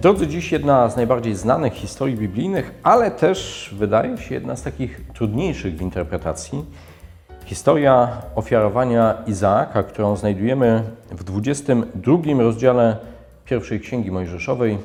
[0.00, 5.00] Drodzy, dziś jedna z najbardziej znanych historii biblijnych, ale też wydaje się jedna z takich
[5.14, 6.64] trudniejszych w interpretacji.
[7.44, 12.96] Historia ofiarowania Izaaka, którą znajdujemy w 22 rozdziale
[13.44, 14.78] pierwszej Księgi Mojżeszowej.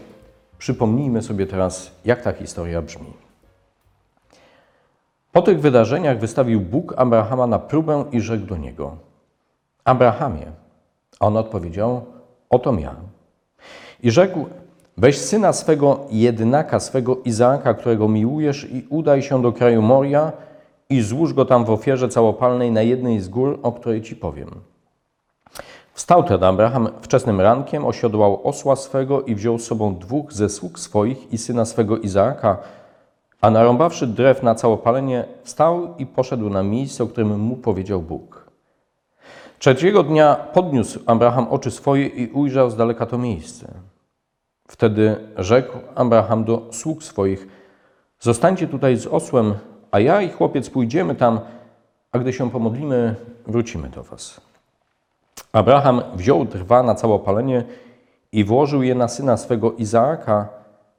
[0.57, 3.13] Przypomnijmy sobie teraz, jak ta historia brzmi.
[5.32, 8.97] Po tych wydarzeniach wystawił Bóg Abrahama na próbę i rzekł do niego:
[9.84, 10.52] Abrahamie.
[11.20, 12.05] A on odpowiedział:
[12.50, 12.95] Oto ja.
[14.03, 14.45] I rzekł:
[14.98, 20.31] Weź syna swego jednaka, swego Izaaka, którego miłujesz, i udaj się do kraju Moria
[20.90, 24.50] i złóż go tam w ofierze całopalnej na jednej z gór, o której ci powiem.
[25.94, 30.80] Wstał tedy Abraham wczesnym rankiem, osiodłał osła swego i wziął z sobą dwóch ze sług
[30.80, 32.58] swoich i syna swego Izaaka,
[33.41, 38.52] a narąbawszy drew na całopalenie, wstał i poszedł na miejsce, o którym mu powiedział Bóg.
[39.59, 43.94] Trzeciego dnia podniósł Abraham oczy swoje i ujrzał z daleka to miejsce.
[44.67, 47.47] Wtedy rzekł Abraham do sług swoich:
[48.19, 49.53] Zostańcie tutaj z osłem,
[49.91, 51.39] a ja i chłopiec pójdziemy tam,
[52.11, 53.16] a gdy się pomodlimy,
[53.47, 54.41] wrócimy do was.
[55.52, 57.63] Abraham wziął drwa na całopalenie
[58.31, 60.49] i włożył je na syna swego Izaaka,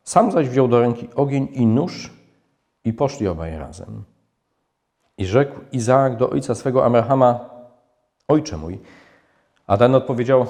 [0.04, 2.10] sam zaś wziął do ręki ogień i nóż
[2.84, 4.04] i poszli obaj razem.
[5.18, 7.50] I rzekł Izaak do ojca swego Abrahama:
[8.28, 8.78] Ojcze mój.
[9.66, 10.46] A ten odpowiedział: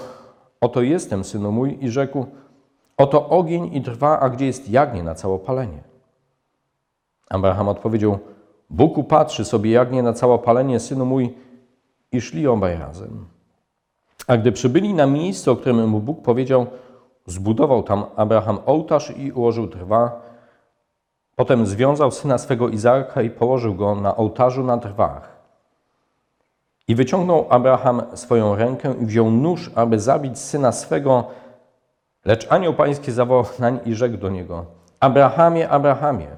[0.61, 2.27] Oto jestem, synu mój, i rzekł:
[2.97, 5.83] Oto ogień i drwa, a gdzie jest jagnię na całopalenie?
[7.31, 8.19] Abraham odpowiedział:
[8.71, 11.35] Bóg upatrzy sobie jagnię na całopalenie, synu mój,
[12.13, 13.27] i szli obaj razem.
[14.27, 16.67] A gdy przybyli na miejsce, o którym mu Bóg powiedział,
[17.27, 20.23] zbudował tam Abraham ołtarz i ułożył drwa.
[21.37, 25.37] Potem związał syna swego Izaaka i położył go na ołtarzu na drwach.
[26.89, 31.25] I wyciągnął Abraham swoją rękę i wziął nóż, aby zabić syna swego,
[32.27, 34.67] lecz anioł pański zawołał nań i rzekł do niego,
[35.01, 36.29] Abrahamie, Abrahamie.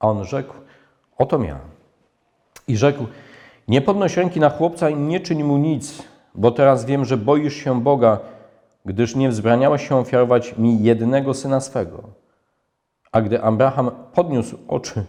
[0.00, 0.54] A on rzekł,
[1.18, 1.58] oto ja.
[2.68, 3.04] I rzekł,
[3.68, 6.02] nie podnoś ręki na chłopca i nie czyń mu nic,
[6.34, 8.18] bo teraz wiem, że boisz się Boga,
[8.84, 12.02] gdyż nie wzbraniałeś się ofiarować mi jednego syna swego.
[13.12, 15.04] A gdy Abraham podniósł oczy,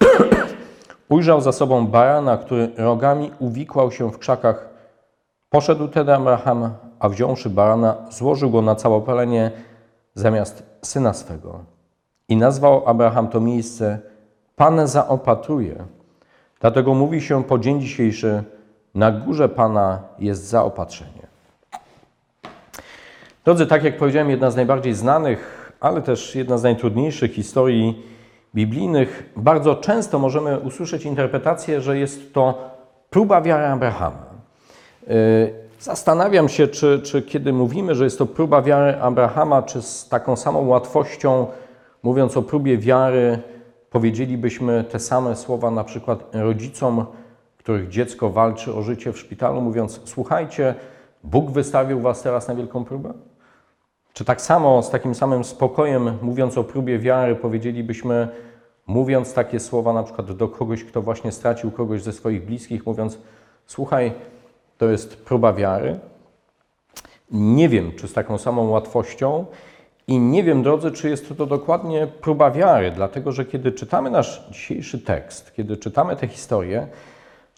[1.08, 4.68] ujrzał za sobą barana, który rogami uwikłał się w krzakach.
[5.50, 9.50] Poszedł tedy Abraham, a wziąwszy barana, złożył go na całopalenie
[10.14, 11.64] zamiast syna swego.
[12.28, 13.98] I nazwał Abraham to miejsce
[14.56, 15.84] Pan zaopatruje.
[16.60, 18.44] Dlatego mówi się po dzień dzisiejszy,
[18.94, 21.26] na górze Pana jest zaopatrzenie.
[23.44, 28.06] Drodzy, tak jak powiedziałem, jedna z najbardziej znanych, ale też jedna z najtrudniejszych historii
[28.54, 29.32] biblijnych.
[29.36, 32.70] Bardzo często możemy usłyszeć interpretację, że jest to
[33.10, 34.26] próba wiary Abrahama.
[35.82, 40.36] Zastanawiam się, czy, czy kiedy mówimy, że jest to próba wiary Abrahama, czy z taką
[40.36, 41.46] samą łatwością,
[42.02, 43.38] mówiąc o próbie wiary,
[43.90, 47.06] powiedzielibyśmy te same słowa na przykład rodzicom,
[47.58, 50.74] których dziecko walczy o życie w szpitalu, mówiąc: Słuchajcie,
[51.24, 53.12] Bóg wystawił was teraz na wielką próbę?
[54.12, 58.28] Czy tak samo, z takim samym spokojem, mówiąc o próbie wiary, powiedzielibyśmy,
[58.86, 63.18] mówiąc takie słowa na przykład do kogoś, kto właśnie stracił kogoś ze swoich bliskich, mówiąc:
[63.66, 64.12] Słuchaj,
[64.82, 65.98] to jest próba wiary?
[67.30, 69.46] Nie wiem, czy z taką samą łatwością.
[70.06, 74.46] I nie wiem, drodzy, czy jest to, dokładnie próba wiary, dlatego że kiedy czytamy nasz
[74.50, 76.86] dzisiejszy tekst, kiedy czytamy tę historię,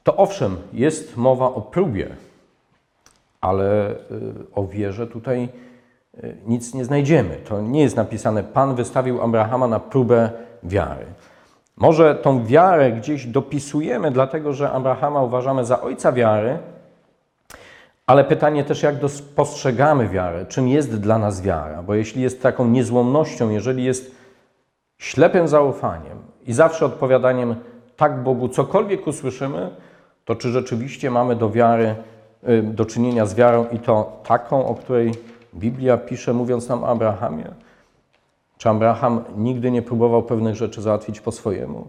[0.03, 2.09] to owszem, jest mowa o próbie,
[3.41, 3.97] ale y,
[4.55, 5.49] o wierze tutaj
[6.25, 7.37] y, nic nie znajdziemy.
[7.37, 10.31] To nie jest napisane, Pan wystawił Abrahama na próbę
[10.63, 11.07] wiary.
[11.77, 16.59] Może tą wiarę gdzieś dopisujemy, dlatego że Abrahama uważamy za ojca wiary,
[18.07, 18.95] ale pytanie też, jak
[19.37, 24.15] postrzegamy wiarę, czym jest dla nas wiara, bo jeśli jest taką niezłomnością, jeżeli jest
[24.99, 27.57] ślepym zaufaniem i zawsze odpowiadaniem
[27.97, 29.71] tak Bogu, cokolwiek usłyszymy,
[30.25, 31.95] to czy rzeczywiście mamy do wiary,
[32.63, 35.13] do czynienia z wiarą i to taką, o której
[35.55, 37.51] Biblia pisze, mówiąc nam o Abrahamie?
[38.59, 41.87] Czy Abraham nigdy nie próbował pewnych rzeczy załatwić po swojemu?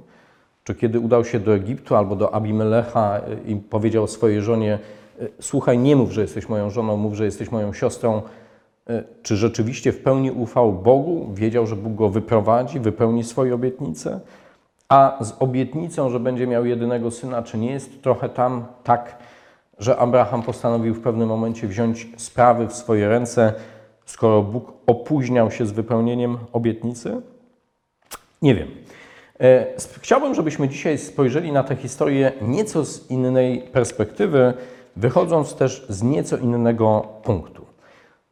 [0.63, 4.80] Czy kiedy udał się do Egiptu albo do Abimelecha i powiedział swojej żonie,
[5.40, 8.22] słuchaj, nie mów, że jesteś moją żoną, mów, że jesteś moją siostrą,
[9.24, 14.20] czy rzeczywiście w pełni ufał Bogu, wiedział, że Bóg go wyprowadzi, wypełni swoje obietnice?
[14.90, 19.18] A z obietnicą, że będzie miał jedynego syna, czy nie jest trochę tam tak,
[19.80, 23.54] że Abraham postanowił w pewnym momencie wziąć sprawy w swoje ręce,
[24.06, 27.22] skoro Bóg opóźniał się z wypełnieniem obietnicy?
[28.42, 28.68] Nie wiem.
[30.02, 34.54] Chciałbym, żebyśmy dzisiaj spojrzeli na tę historię nieco z innej perspektywy,
[34.95, 37.65] wychodząc też z nieco innego punktu.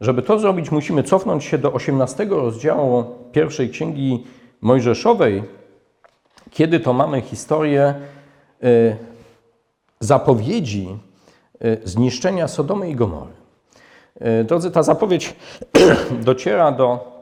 [0.00, 4.26] Żeby to zrobić, musimy cofnąć się do 18 rozdziału pierwszej księgi
[4.60, 5.42] Mojżeszowej,
[6.50, 7.94] kiedy to mamy historię
[8.64, 8.96] y,
[10.00, 10.98] zapowiedzi
[11.64, 13.32] y, zniszczenia Sodomy i Gomory.
[14.40, 15.36] Y, Drodzy, ta zapowiedź
[16.24, 17.14] dociera do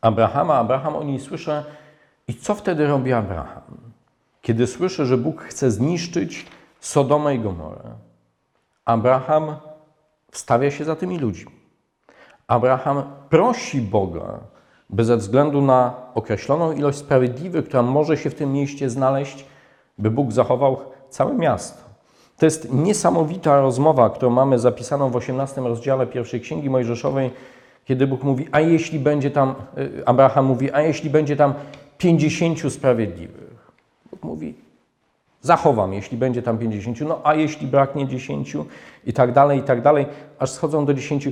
[0.00, 0.54] Abrahama.
[0.54, 1.62] Abraham o niej słyszy.
[2.28, 3.62] I co wtedy robi Abraham?
[4.42, 6.46] Kiedy słyszy, że Bóg chce zniszczyć
[6.80, 8.07] Sodomę i Gomorę.
[8.88, 9.56] Abraham
[10.30, 11.52] wstawia się za tymi ludźmi.
[12.46, 14.38] Abraham prosi Boga,
[14.90, 19.46] by ze względu na określoną ilość sprawiedliwych, która może się w tym mieście znaleźć,
[19.98, 20.76] by Bóg zachował
[21.10, 21.82] całe miasto.
[22.38, 27.30] To jest niesamowita rozmowa, którą mamy zapisaną w 18 rozdziale pierwszej Księgi Mojżeszowej,
[27.84, 31.54] kiedy Bóg mówi, a jeśli będzie tam, y, Abraham mówi, a jeśli będzie tam
[31.98, 33.72] 50 sprawiedliwych.
[34.10, 34.67] Bóg mówi,
[35.40, 38.56] zachowam, jeśli będzie tam 50, no a jeśli braknie 10
[39.06, 40.06] i tak dalej, i tak dalej,
[40.38, 41.24] aż schodzą do 10.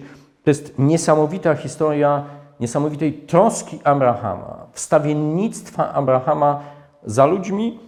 [0.45, 2.25] To jest niesamowita historia
[2.61, 6.63] niesamowitej troski Abrahama, wstawiennictwa Abrahama
[7.05, 7.79] za ludźmi,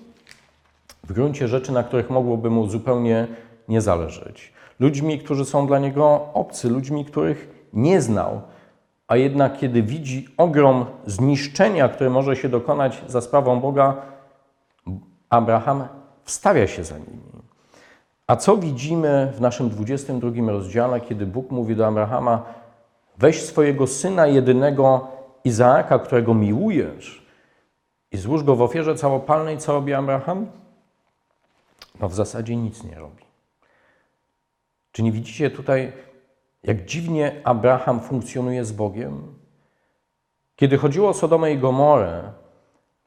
[1.04, 3.26] w gruncie rzeczy, na których mogłoby mu zupełnie
[3.68, 4.52] nie zależeć.
[4.80, 8.40] Ludźmi, którzy są dla niego obcy, ludźmi, których nie znał,
[9.08, 13.96] a jednak kiedy widzi ogrom zniszczenia, które może się dokonać za sprawą Boga,
[15.30, 15.84] Abraham
[16.28, 17.20] wstawia się za nimi.
[18.26, 22.44] A co widzimy w naszym 22 rozdziale, kiedy Bóg mówi do Abrahama:
[23.18, 25.08] Weź swojego syna jedynego
[25.44, 27.26] Izaaka, którego miłujesz,
[28.12, 30.46] i złóż go w ofierze całopalnej, co robi Abraham?
[32.00, 33.24] No w zasadzie nic nie robi.
[34.92, 35.92] Czy nie widzicie tutaj,
[36.62, 39.34] jak dziwnie Abraham funkcjonuje z Bogiem?
[40.56, 42.32] Kiedy chodziło o Sodomę i Gomorę,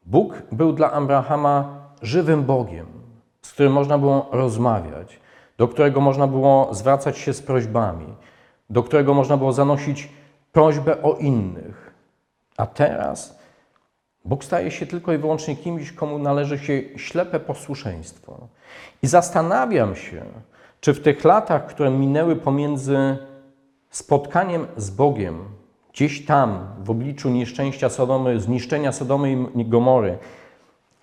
[0.06, 3.01] Bóg był dla Abrahama żywym Bogiem,
[3.42, 5.20] z którym można było rozmawiać,
[5.58, 8.08] do którego można było zwracać się z prośbami,
[8.70, 10.10] do którego można było zanosić
[10.52, 11.94] prośbę o innych.
[12.58, 13.42] A teraz
[14.26, 18.48] Bóg staje się tylko i wyłącznie kimś, komu należy się ślepe posłuszeństwo.
[19.04, 20.26] I zastanawiam się,
[20.82, 23.18] czy w tych latach, które minęły pomiędzy
[23.90, 25.40] spotkaniem z Bogiem,
[25.94, 30.18] gdzieś tam w obliczu nieszczęścia Sodomy, zniszczenia Sodomy i Gomory,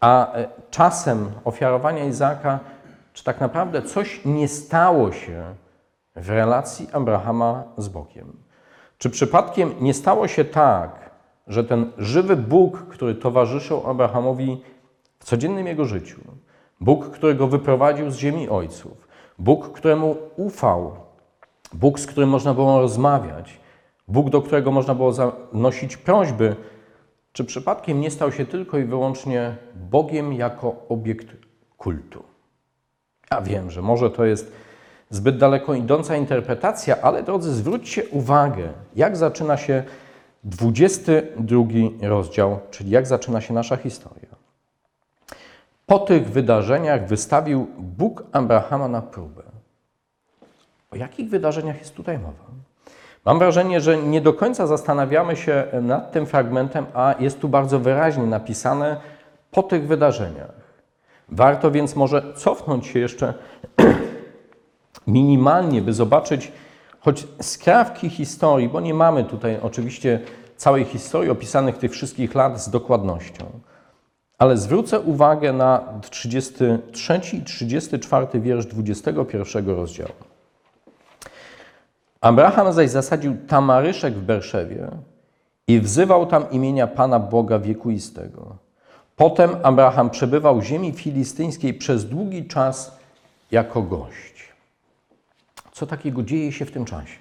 [0.00, 2.61] a e, czasem ofiarowania Izaka,
[3.12, 5.55] czy tak naprawdę coś nie stało się
[6.17, 8.37] w relacji Abrahama z Bogiem?
[8.99, 11.11] Czy przypadkiem nie stało się tak,
[11.47, 14.62] że ten żywy Bóg, który towarzyszył Abrahamowi
[15.19, 16.21] w codziennym jego życiu,
[16.81, 19.09] Bóg, którego wyprowadził z ziemi ojców,
[19.39, 20.93] Bóg, któremu ufał,
[21.73, 23.61] Bóg, z którym można było rozmawiać,
[24.09, 26.56] Bóg, do którego można było zanosić prośby,
[27.38, 31.26] czy przypadkiem nie stał się tylko i wyłącznie Bogiem jako obiekt
[31.76, 32.23] kultu?
[33.31, 34.52] Ja wiem, że może to jest
[35.11, 39.85] zbyt daleko idąca interpretacja, ale drodzy, zwróćcie uwagę, jak zaczyna się
[40.44, 41.64] 22
[42.02, 44.37] rozdział, czyli jak zaczyna się nasza historia.
[45.87, 49.43] Po tych wydarzeniach wystawił Bóg Abrahama na próbę.
[50.90, 52.44] O jakich wydarzeniach jest tutaj mowa?
[53.25, 57.79] Mam wrażenie, że nie do końca zastanawiamy się nad tym fragmentem, a jest tu bardzo
[57.79, 58.97] wyraźnie napisane
[59.50, 60.53] po tych wydarzeniach.
[61.29, 63.35] Warto więc może cofnąć się jeszcze
[65.06, 66.52] minimalnie, by zobaczyć
[67.00, 70.21] choć skrawki historii, bo nie mamy tutaj oczywiście
[70.57, 73.45] całej historii opisanych tych wszystkich lat z dokładnością.
[74.38, 80.27] Ale zwrócę uwagę na 33 i 34 wiersz 21 rozdziału.
[82.20, 84.88] Abraham zaś zasadził tamaryszek w Berszewie
[85.68, 88.56] i wzywał tam imienia Pana Boga wiekuistego.
[89.16, 92.98] Potem Abraham przebywał w ziemi filistyńskiej przez długi czas
[93.50, 94.52] jako gość.
[95.72, 97.18] Co takiego dzieje się w tym czasie?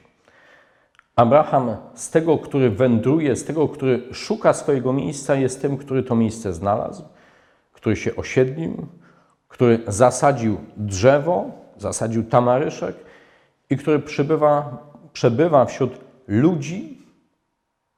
[1.16, 6.16] Abraham z tego, który wędruje, z tego, który szuka swojego miejsca, jest tym, który to
[6.16, 7.04] miejsce znalazł,
[7.74, 8.88] który się osiedlił,
[9.48, 11.46] który zasadził drzewo,
[11.78, 13.07] zasadził tamaryszek
[13.70, 14.78] i który przybywa,
[15.14, 16.98] przebywa wśród ludzi,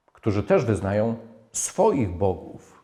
[0.05, 1.15] którzy też wyznają
[1.51, 2.83] swoich bogów,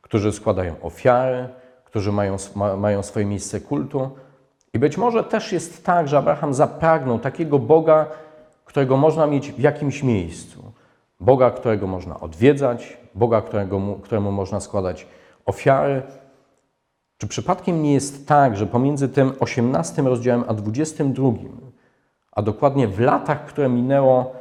[0.00, 1.48] którzy składają ofiary,
[1.84, 4.10] którzy mają, ma, mają swoje miejsce kultu.
[4.72, 8.06] I być może też jest tak, że Abraham zapragnął takiego Boga,
[8.64, 10.72] którego można mieć w jakimś miejscu.
[11.20, 15.06] Boga, którego można odwiedzać, Boga, którego, któremu można składać
[15.44, 16.02] ofiary.
[17.18, 21.32] Czy przypadkiem nie jest tak, że pomiędzy tym 18 rozdziałem a 22,
[22.34, 24.32] a dokładnie w latach, które minęło,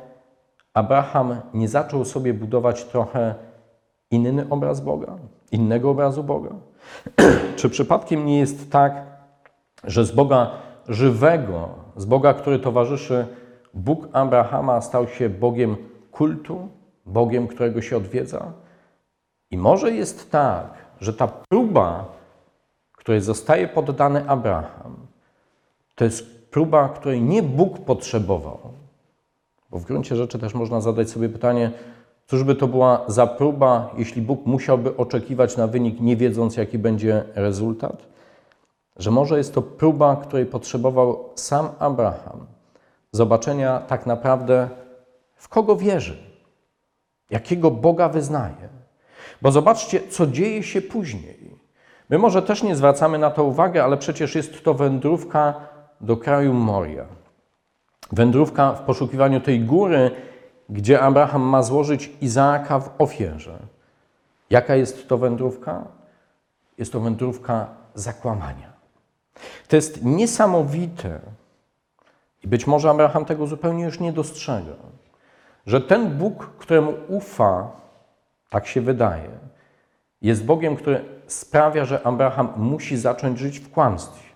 [0.74, 3.36] Abraham nie zaczął sobie budować trochę
[4.12, 5.18] inny obraz Boga,
[5.52, 6.50] innego obrazu Boga?
[7.56, 9.04] Czy przypadkiem nie jest tak,
[9.84, 10.52] że z Boga
[10.88, 13.28] żywego, z Boga, który towarzyszy
[13.74, 15.76] Bóg Abrahama stał się Bogiem
[16.12, 16.68] kultu,
[17.06, 18.52] Bogiem, którego się odwiedza?
[19.52, 22.06] I może jest tak, że ta próba,
[22.98, 24.96] której zostaje poddany Abraham,
[25.96, 28.60] to jest próba, której nie Bóg potrzebował.
[29.70, 31.72] Bo w gruncie rzeczy też można zadać sobie pytanie,
[32.28, 36.78] cóż by to była za próba, jeśli Bóg musiałby oczekiwać na wynik, nie wiedząc, jaki
[36.78, 38.08] będzie rezultat?
[38.98, 42.46] Że może jest to próba, której potrzebował sam Abraham,
[43.12, 44.70] zobaczenia tak naprawdę,
[45.36, 46.18] w kogo wierzy,
[47.30, 48.70] jakiego Boga wyznaje.
[49.42, 51.56] Bo zobaczcie, co dzieje się później.
[52.10, 55.73] My może też nie zwracamy na to uwagi, ale przecież jest to wędrówka
[56.04, 57.06] do kraju Moria.
[58.12, 60.12] Wędrówka w poszukiwaniu tej góry,
[60.70, 63.60] gdzie Abraham ma złożyć Izaaka w ofierze.
[64.50, 65.84] Jaka jest to wędrówka?
[66.78, 68.74] Jest to wędrówka zakłamania.
[69.68, 71.20] To jest niesamowite,
[72.44, 74.74] i być może Abraham tego zupełnie już nie dostrzega,
[75.66, 77.72] że ten Bóg, któremu ufa,
[78.50, 79.30] tak się wydaje,
[80.22, 84.33] jest Bogiem, który sprawia, że Abraham musi zacząć żyć w kłamstwie.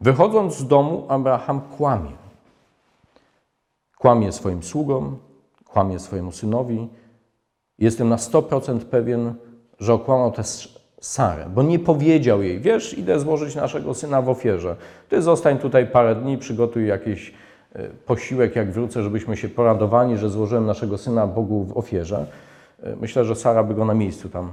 [0.00, 2.12] Wychodząc z domu, Abraham kłamie.
[3.98, 5.16] Kłamie swoim sługom,
[5.64, 6.88] kłamie swojemu synowi.
[7.78, 9.34] Jestem na 100% pewien,
[9.80, 14.76] że okłamał też Sarę, bo nie powiedział jej, wiesz, idę złożyć naszego syna w ofierze.
[15.08, 17.34] Ty zostań tutaj parę dni, przygotuj jakiś
[17.74, 22.26] e, posiłek, jak wrócę, żebyśmy się poradowali, że złożyłem naszego syna Bogu w ofierze.
[22.82, 24.52] E, myślę, że Sara by go na miejscu tam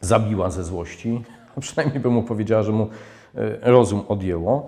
[0.00, 1.24] zabiła ze złości,
[1.56, 2.88] a przynajmniej by mu powiedziała, że mu
[3.62, 4.66] rozum odjęło.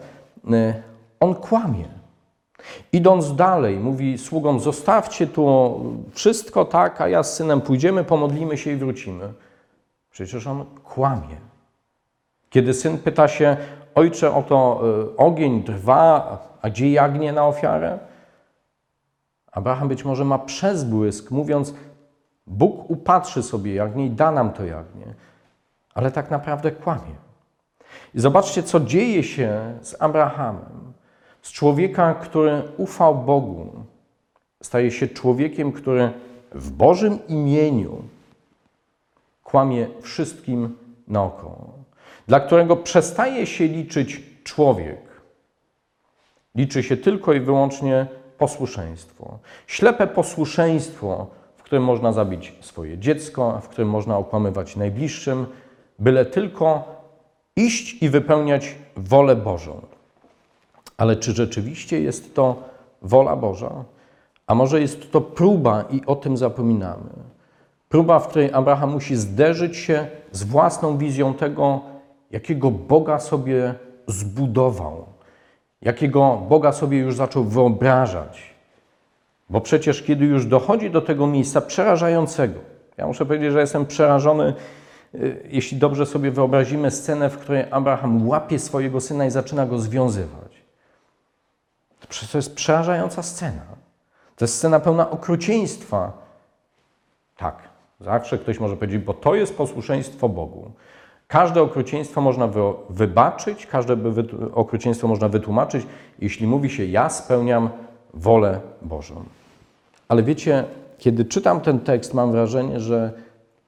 [1.20, 1.88] On kłamie.
[2.92, 5.74] Idąc dalej, mówi sługom: Zostawcie tu
[6.12, 9.32] wszystko tak, a ja z synem pójdziemy, pomodlimy się i wrócimy.
[10.10, 11.36] Przecież on kłamie.
[12.50, 13.56] Kiedy syn pyta się,
[13.94, 17.98] ojcze, oto y, ogień trwa, a gdzie jagnie na ofiarę?
[19.52, 21.74] Abraham być może ma przezbłysk, mówiąc,
[22.46, 25.14] Bóg upatrzy sobie jagnię i da nam to jagnię,
[25.94, 27.14] ale tak naprawdę kłamie.
[28.14, 30.92] I zobaczcie, co dzieje się z Abrahamem.
[31.42, 33.84] Z człowieka, który ufał Bogu,
[34.62, 36.10] staje się człowiekiem, który
[36.52, 38.02] w Bożym imieniu
[39.44, 40.76] kłamie wszystkim
[41.08, 41.74] naokoło,
[42.26, 45.00] dla którego przestaje się liczyć człowiek.
[46.54, 48.06] Liczy się tylko i wyłącznie
[48.38, 49.38] posłuszeństwo.
[49.66, 55.46] Ślepe posłuszeństwo, w którym można zabić swoje dziecko, w którym można okłamywać najbliższym,
[55.98, 56.91] byle tylko
[57.56, 59.80] iść i wypełniać wolę Bożą.
[60.96, 62.62] Ale czy rzeczywiście jest to
[63.02, 63.84] wola Boża?
[64.46, 67.10] A może jest to próba i o tym zapominamy?
[67.88, 71.80] Próba, w której Abraham musi zderzyć się z własną wizją tego,
[72.30, 73.74] jakiego Boga sobie
[74.06, 75.06] zbudował,
[75.82, 78.52] jakiego Boga sobie już zaczął wyobrażać.
[79.50, 82.60] Bo przecież, kiedy już dochodzi do tego miejsca przerażającego,
[82.98, 84.54] ja muszę powiedzieć, że jestem przerażony,
[85.48, 90.62] jeśli dobrze sobie wyobrazimy scenę, w której Abraham łapie swojego syna i zaczyna go związywać.
[92.32, 93.62] To jest przerażająca scena.
[94.36, 96.12] To jest scena pełna okrucieństwa.
[97.36, 97.72] Tak,
[98.04, 100.70] Zawsze ktoś może powiedzieć, bo to jest posłuszeństwo Bogu.
[101.28, 102.48] Każde okrucieństwo można
[102.90, 103.96] wybaczyć, każde
[104.54, 105.86] okrucieństwo można wytłumaczyć,
[106.18, 107.70] jeśli mówi się: Ja spełniam
[108.14, 109.24] wolę Bożą.
[110.08, 110.64] Ale wiecie,
[110.98, 113.12] kiedy czytam ten tekst, mam wrażenie, że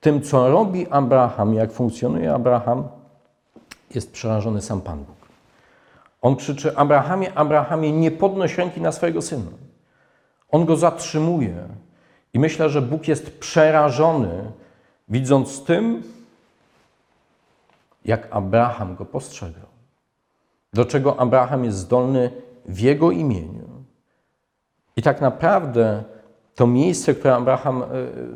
[0.05, 2.89] tym, co robi Abraham, jak funkcjonuje Abraham,
[3.95, 5.17] jest przerażony sam Pan Bóg.
[6.23, 9.51] On krzyczy: Abrahamie, Abrahamie, nie podnoś ręki na swojego syna.
[10.51, 11.69] On go zatrzymuje.
[12.35, 14.53] I myślę, że Bóg jest przerażony,
[15.09, 16.03] widząc tym,
[18.05, 19.69] jak Abraham go postrzegał.
[20.73, 22.31] Do czego Abraham jest zdolny
[22.67, 23.69] w jego imieniu.
[24.97, 26.05] I tak naprawdę
[26.55, 27.87] to miejsce, które Abraham e,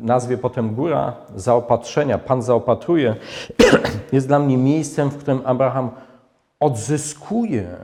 [0.01, 3.15] nazwie potem góra zaopatrzenia, Pan zaopatruje,
[4.11, 5.89] jest dla mnie miejscem, w którym Abraham
[6.59, 7.77] odzyskuje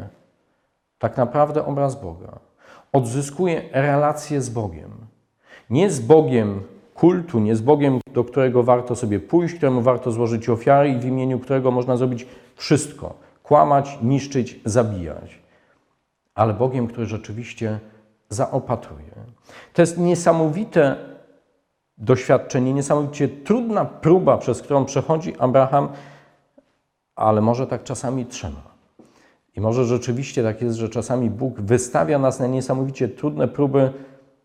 [0.99, 2.39] tak naprawdę obraz Boga.
[2.93, 4.91] Odzyskuje relację z Bogiem.
[5.69, 6.63] Nie z Bogiem
[6.95, 11.05] kultu, nie z Bogiem, do którego warto sobie pójść, któremu warto złożyć ofiary i w
[11.05, 15.39] imieniu którego można zrobić wszystko kłamać, niszczyć, zabijać.
[16.35, 17.79] Ale Bogiem, który rzeczywiście
[18.29, 19.11] zaopatruje.
[19.73, 20.95] To jest niesamowite
[21.97, 25.89] doświadczenie, niesamowicie trudna próba, przez którą przechodzi Abraham,
[27.15, 28.75] ale może tak czasami trzeba.
[29.55, 33.91] I może rzeczywiście tak jest, że czasami Bóg wystawia nas na niesamowicie trudne próby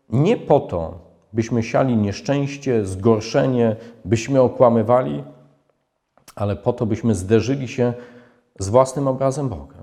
[0.09, 0.99] nie po to,
[1.33, 5.23] byśmy siali nieszczęście, zgorszenie, byśmy okłamywali,
[6.35, 7.93] ale po to, byśmy zderzyli się
[8.59, 9.80] z własnym obrazem Boga.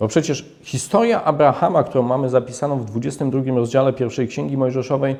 [0.00, 5.16] Bo przecież historia Abrahama, którą mamy zapisaną w 22 rozdziale pierwszej Księgi Mojżeszowej,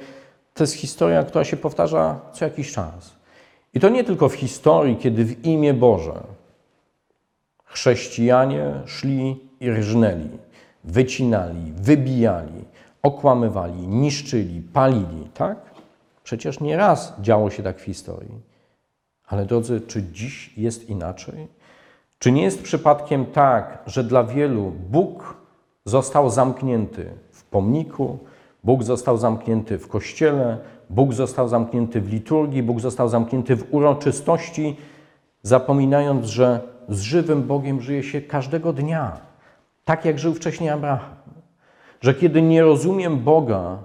[0.55, 3.19] to jest historia, która się powtarza co jakiś czas.
[3.75, 6.21] I to nie tylko w historii, kiedy w imię Boże
[7.65, 10.31] chrześcijanie szli i rżnęli,
[10.85, 12.65] wycinali, wybijali,
[13.03, 15.59] okłamywali, niszczyli, palili, tak?
[16.25, 18.41] Przecież nie raz działo się tak w historii.
[19.27, 21.49] Ale drodzy, czy dziś jest inaczej?
[22.19, 25.37] Czy nie jest przypadkiem tak, że dla wielu Bóg
[25.85, 28.19] został zamknięty w pomniku,
[28.65, 30.59] Bóg został zamknięty w kościele,
[30.91, 34.77] Bóg został zamknięty w liturgii, Bóg został zamknięty w uroczystości,
[35.43, 39.21] zapominając, że z żywym Bogiem żyje się każdego dnia,
[39.85, 41.17] tak jak żył wcześniej Abraham.
[42.01, 43.79] Że kiedy nie rozumiem Boga,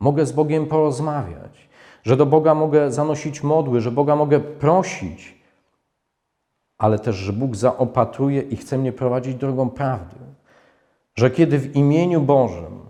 [0.00, 1.68] mogę z Bogiem porozmawiać,
[2.04, 5.35] że do Boga mogę zanosić modły, że Boga mogę prosić,
[6.78, 10.16] ale też, że Bóg zaopatruje i chce mnie prowadzić drogą prawdy.
[11.14, 12.80] Że kiedy w imieniu Bożym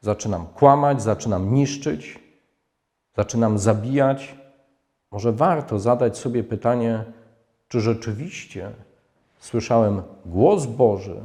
[0.00, 2.18] zaczynam kłamać, zaczynam niszczyć,
[3.16, 4.36] zaczynam zabijać,
[5.10, 7.04] może warto zadać sobie pytanie,
[7.68, 8.70] czy rzeczywiście
[9.38, 11.20] słyszałem głos Boży,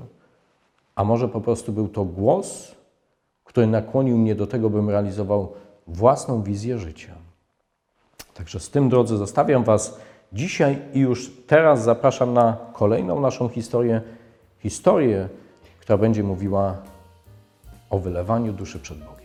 [0.95, 2.75] a może po prostu był to głos,
[3.43, 5.53] który nakłonił mnie do tego, bym realizował
[5.87, 7.13] własną wizję życia.
[8.33, 9.99] Także z tym, drodzy, zostawiam Was
[10.33, 14.01] dzisiaj i już teraz zapraszam na kolejną naszą historię.
[14.59, 15.29] Historię,
[15.79, 16.77] która będzie mówiła
[17.89, 19.20] o wylewaniu duszy przed Bogiem.